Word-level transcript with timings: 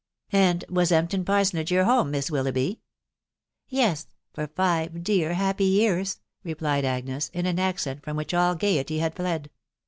"And 0.31 0.65
was 0.67 0.89
Empton 0.89 1.23
parsonage 1.23 1.69
your 1.69 1.83
home, 1.83 2.09
Miss 2.09 2.31
Wil 2.31 2.45
loughby?"" 2.45 2.79
Yes.... 3.69 4.07
for 4.33 4.47
five 4.47 5.03
dear 5.03 5.35
happy 5.35 5.65
years," 5.65 6.19
replied 6.43 6.85
Agnes, 6.85 7.29
in 7.35 7.45
an 7.45 7.59
accent 7.59 8.01
from 8.01 8.17
which 8.17 8.33
all 8.33 8.55
gaiety 8.55 8.97
had 8.97 9.13
fled. 9.13 9.51